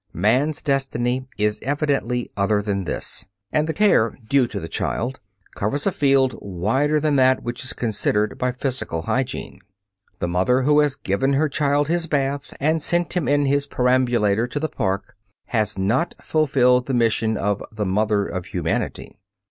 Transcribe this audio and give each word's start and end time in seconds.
Man's 0.13 0.63
destiny 0.63 1.27
is 1.37 1.59
evidently 1.61 2.31
other 2.35 2.59
than 2.63 2.85
this, 2.85 3.27
and 3.51 3.67
the 3.67 3.73
care 3.75 4.17
due 4.27 4.47
to 4.47 4.59
the 4.59 4.67
child 4.67 5.19
covers 5.53 5.85
a 5.85 5.91
field 5.91 6.33
wider 6.41 6.99
than 6.99 7.17
that 7.17 7.43
which 7.43 7.63
is 7.63 7.73
considered 7.73 8.39
by 8.39 8.51
physical 8.51 9.03
hygiene. 9.03 9.59
The 10.17 10.27
mother 10.27 10.63
who 10.63 10.79
has 10.79 10.95
given 10.95 11.33
her 11.33 11.47
child 11.47 11.87
his 11.87 12.07
bath 12.07 12.51
and 12.59 12.81
sent 12.81 13.15
him 13.15 13.27
in 13.27 13.45
his 13.45 13.67
perambulator 13.67 14.47
to 14.47 14.59
the 14.59 14.67
park 14.67 15.15
has 15.49 15.77
not 15.77 16.15
fulfilled 16.19 16.87
the 16.87 16.95
mission 16.95 17.37
of 17.37 17.61
the 17.71 17.85
"mother 17.85 18.25
of 18.25 18.47
humanity." 18.47 19.19